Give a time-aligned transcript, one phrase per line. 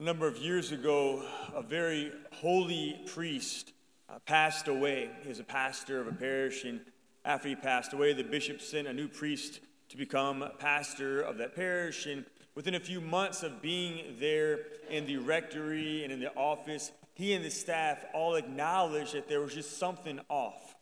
[0.00, 1.22] A number of years ago,
[1.54, 3.74] a very holy priest
[4.08, 5.10] uh, passed away.
[5.20, 6.80] He was a pastor of a parish, and
[7.22, 9.60] after he passed away, the bishop sent a new priest
[9.90, 12.06] to become pastor of that parish.
[12.06, 12.24] And
[12.54, 17.34] within a few months of being there in the rectory and in the office, he
[17.34, 20.76] and the staff all acknowledged that there was just something off,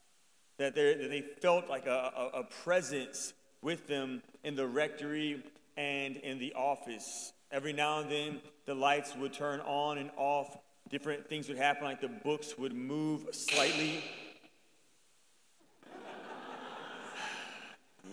[0.58, 3.32] that, that they felt like a, a, a presence
[3.62, 5.42] with them in the rectory
[5.76, 7.32] and in the office.
[7.50, 10.58] Every now and then, the lights would turn on and off.
[10.90, 14.04] Different things would happen, like the books would move slightly.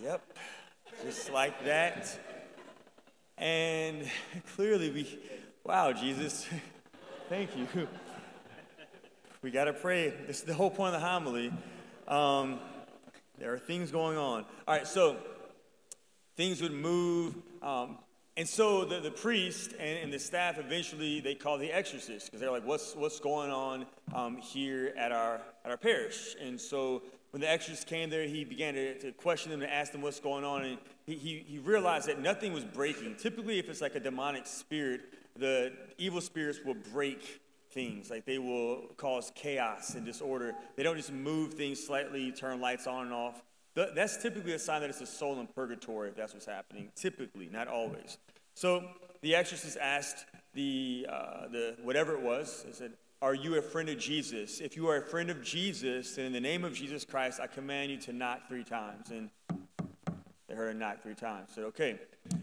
[0.02, 0.22] yep,
[1.04, 2.18] just like that.
[3.36, 4.10] And
[4.54, 5.18] clearly, we,
[5.64, 6.46] wow, Jesus,
[7.28, 7.88] thank you.
[9.42, 10.14] We got to pray.
[10.26, 11.52] This is the whole point of the homily.
[12.08, 12.58] Um,
[13.38, 14.46] there are things going on.
[14.66, 15.18] All right, so
[16.36, 17.34] things would move.
[17.62, 17.98] Um,
[18.36, 22.40] and so the, the priest and, and, the staff eventually they call the exorcist because
[22.40, 26.36] they're like, what's, what's going on um, here at our, at our parish?
[26.40, 29.92] And so when the exorcist came there, he began to, to question them and ask
[29.92, 30.64] them what's going on.
[30.64, 33.16] And he, he, he realized that nothing was breaking.
[33.16, 35.00] Typically, if it's like a demonic spirit,
[35.38, 38.10] the evil spirits will break things.
[38.10, 40.54] Like they will cause chaos and disorder.
[40.76, 43.42] They don't just move things slightly, turn lights on and off.
[43.76, 46.90] That's typically a sign that it's a soul in purgatory, if that's what's happening.
[46.96, 48.16] Typically, not always.
[48.54, 48.84] So
[49.20, 50.24] the exorcist asked
[50.54, 54.60] the, uh, the whatever it was, they said, Are you a friend of Jesus?
[54.60, 57.46] If you are a friend of Jesus, then in the name of Jesus Christ, I
[57.46, 59.10] command you to knock three times.
[59.10, 59.28] And
[60.48, 61.50] they heard a knock three times.
[61.54, 62.00] Said, Okay,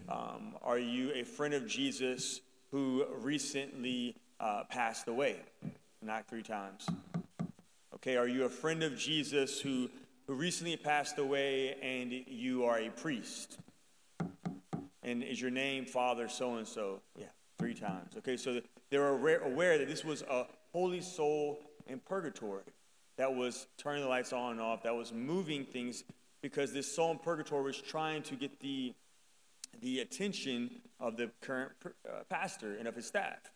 [0.08, 5.38] um, are you a friend of Jesus who recently uh, passed away?
[6.00, 6.86] Knock three times.
[7.96, 9.90] Okay, are you a friend of Jesus who
[10.26, 13.58] who recently passed away and you are a priest.
[15.02, 17.00] And is your name Father so and so?
[17.18, 17.26] Yeah,
[17.58, 18.16] three times.
[18.16, 22.62] Okay, so they're aware that this was a holy soul in purgatory
[23.16, 26.04] that was turning the lights on and off, that was moving things
[26.42, 28.94] because this soul in purgatory was trying to get the,
[29.80, 33.50] the attention of the current uh, pastor and of his staff.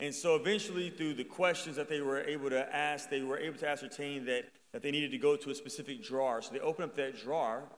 [0.00, 3.58] And so eventually, through the questions that they were able to ask, they were able
[3.58, 6.42] to ascertain that that they needed to go to a specific drawer.
[6.42, 7.58] So they opened up that drawer.
[7.58, 7.68] And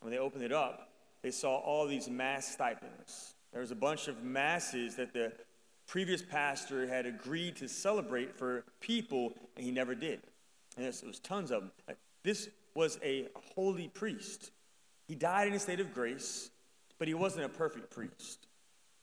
[0.00, 0.90] when they opened it up,
[1.22, 3.34] they saw all these mass stipends.
[3.52, 5.32] There was a bunch of masses that the
[5.86, 10.20] previous pastor had agreed to celebrate for people, and he never did.
[10.76, 11.96] And it was tons of them.
[12.22, 14.50] This was a holy priest.
[15.06, 16.50] He died in a state of grace,
[16.98, 18.47] but he wasn't a perfect priest.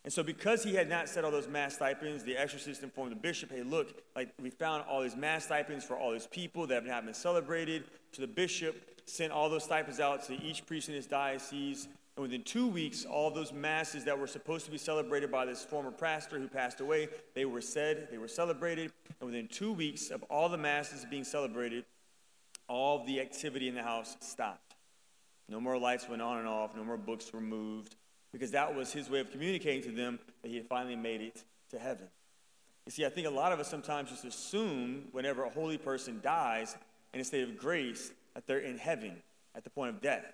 [0.05, 3.15] And so, because he had not set all those mass stipends, the exorcist informed the
[3.15, 6.75] bishop, hey, look, like we found all these mass stipends for all these people that
[6.75, 7.85] have not been celebrated.
[8.11, 11.87] So the bishop sent all those stipends out to each priest in his diocese.
[12.15, 15.65] And within two weeks, all those masses that were supposed to be celebrated by this
[15.65, 18.93] former pastor who passed away, they were said, they were celebrated.
[19.19, 21.83] And within two weeks of all the masses being celebrated,
[22.69, 24.75] all the activity in the house stopped.
[25.49, 27.95] No more lights went on and off, no more books were moved
[28.35, 31.45] because that was his way of communicating to them that he had finally made it
[31.69, 32.07] to heaven.
[32.85, 36.19] You see, I think a lot of us sometimes just assume whenever a holy person
[36.21, 36.75] dies
[37.13, 39.15] in a state of grace that they're in heaven
[39.55, 40.25] at the point of death.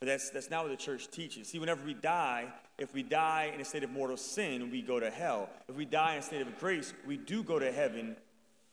[0.00, 1.46] But that's, that's not what the church teaches.
[1.46, 2.46] See, whenever we die,
[2.78, 5.48] if we die in a state of mortal sin, we go to hell.
[5.68, 8.16] If we die in a state of grace, we do go to heaven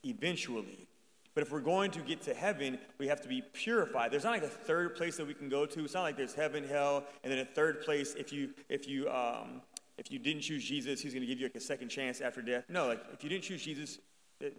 [0.03, 0.87] eventually.
[1.33, 4.11] But if we're going to get to heaven, we have to be purified.
[4.11, 5.83] There's not like a third place that we can go to.
[5.83, 9.09] It's not like there's heaven, hell, and then a third place if you if you
[9.09, 9.61] um,
[9.97, 12.41] if you didn't choose Jesus, He's going to give you like a second chance after
[12.41, 12.65] death.
[12.69, 13.99] No, like if you didn't choose Jesus,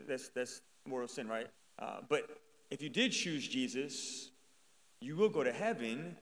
[0.09, 1.47] that's that's mortal sin, right?
[1.79, 2.29] Uh, but
[2.71, 4.31] if you did choose Jesus,
[5.01, 6.17] you will go to heaven,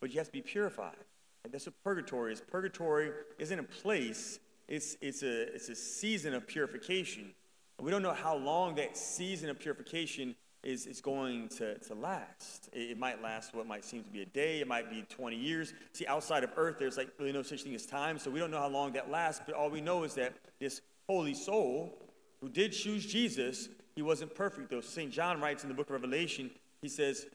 [0.00, 0.96] but you have to be purified.
[1.44, 2.40] And that's what purgatory is.
[2.40, 4.38] Purgatory isn't a place;
[4.68, 7.34] it's it's a it's a season of purification.
[7.80, 10.34] We don't know how long that season of purification
[10.64, 12.68] is, is going to, to last.
[12.72, 15.36] It, it, might last what might seem to be a day, it might be 20
[15.36, 15.72] years.
[15.92, 18.50] See, outside of earth, there's like really no such thing as time, so we don't
[18.50, 22.02] know how long that lasts, but all we know is that this holy soul
[22.40, 24.80] who did choose Jesus, he wasn't perfect though.
[24.80, 25.12] St.
[25.12, 26.50] John writes in the book of Revelation,
[26.82, 27.26] he says,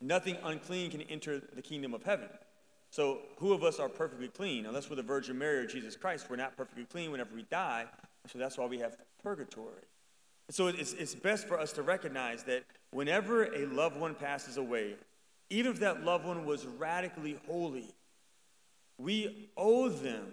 [0.00, 2.28] Nothing unclean can enter the kingdom of heaven.
[2.90, 4.66] So, who of us are perfectly clean?
[4.66, 7.86] Unless we're the Virgin Mary or Jesus Christ, we're not perfectly clean whenever we die.
[8.28, 9.82] So, that's why we have purgatory.
[10.50, 14.94] So, it's, it's best for us to recognize that whenever a loved one passes away,
[15.50, 17.94] even if that loved one was radically holy,
[18.98, 20.26] we owe them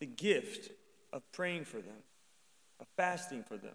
[0.00, 0.70] the gift
[1.12, 2.02] of praying for them,
[2.80, 3.74] of fasting for them,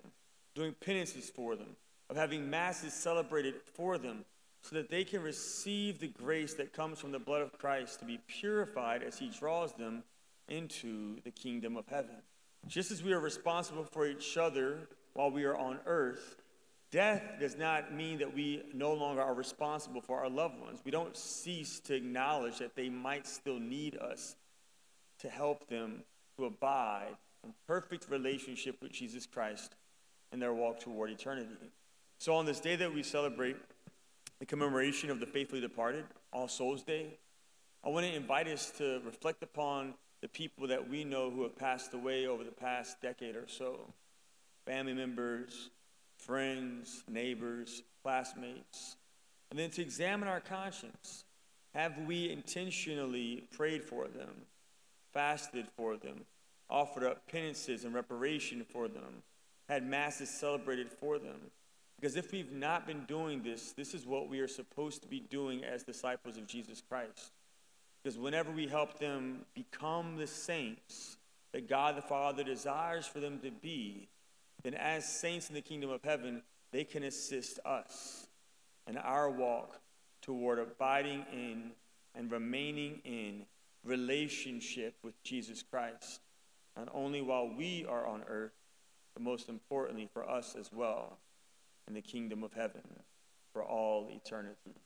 [0.56, 1.76] doing penances for them,
[2.10, 4.26] of having masses celebrated for them,
[4.62, 8.06] so that they can receive the grace that comes from the blood of Christ to
[8.06, 10.04] be purified as he draws them
[10.48, 12.16] into the kingdom of heaven.
[12.68, 16.38] Just as we are responsible for each other while we are on earth,
[16.92, 20.80] death does not mean that we no longer are responsible for our loved ones.
[20.86, 24.36] We don't cease to acknowledge that they might still need us
[25.20, 26.04] to help them
[26.38, 29.76] to abide in perfect relationship with Jesus Christ
[30.32, 31.50] in their walk toward eternity.
[32.18, 33.58] So, on this day that we celebrate
[34.40, 37.18] the commemoration of the faithfully departed, All Souls Day,
[37.84, 39.94] I want to invite us to reflect upon
[40.24, 43.82] the people that we know who have passed away over the past decade or so
[44.66, 45.70] family members,
[46.18, 48.96] friends, neighbors, classmates,
[49.52, 51.26] and then to examine our conscience.
[51.74, 54.46] Have we intentionally prayed for them,
[55.12, 56.22] fasted for them,
[56.70, 59.24] offered up penances and reparation for them,
[59.68, 61.52] had masses celebrated for them?
[62.00, 65.20] Because if we've not been doing this, this is what we are supposed to be
[65.20, 67.34] doing as disciples of Jesus Christ.
[68.04, 71.18] Because whenever we help them become the saints
[71.54, 74.10] that God the Father desires for them to be,
[74.64, 76.42] then as saints in the kingdom of heaven,
[76.72, 78.28] they can assist us
[78.88, 79.80] in our walk
[80.22, 81.72] toward abiding in
[82.16, 83.46] and remaining in
[83.86, 86.22] relationship with Jesus Christ,
[86.76, 88.54] not only while we are on earth,
[89.14, 91.18] but most importantly for us as well
[91.88, 92.82] in the kingdom of heaven
[93.52, 94.83] for all eternity.